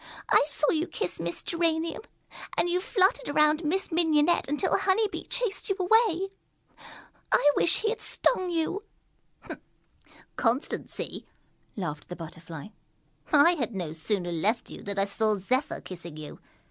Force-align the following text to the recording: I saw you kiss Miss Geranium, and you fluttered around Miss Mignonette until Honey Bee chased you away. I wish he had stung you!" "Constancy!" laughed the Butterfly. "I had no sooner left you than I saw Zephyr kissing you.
I 0.29 0.43
saw 0.47 0.71
you 0.71 0.87
kiss 0.87 1.19
Miss 1.19 1.43
Geranium, 1.43 2.01
and 2.57 2.67
you 2.67 2.81
fluttered 2.81 3.29
around 3.29 3.63
Miss 3.63 3.91
Mignonette 3.91 4.47
until 4.47 4.75
Honey 4.75 5.07
Bee 5.09 5.27
chased 5.27 5.69
you 5.69 5.75
away. 5.79 6.29
I 7.31 7.51
wish 7.55 7.81
he 7.81 7.89
had 7.89 8.01
stung 8.01 8.49
you!" 8.49 8.81
"Constancy!" 10.37 11.27
laughed 11.75 12.09
the 12.09 12.15
Butterfly. 12.15 12.69
"I 13.31 13.51
had 13.53 13.75
no 13.75 13.93
sooner 13.93 14.31
left 14.31 14.71
you 14.71 14.81
than 14.81 14.97
I 14.97 15.05
saw 15.05 15.35
Zephyr 15.35 15.81
kissing 15.81 16.17
you. 16.17 16.39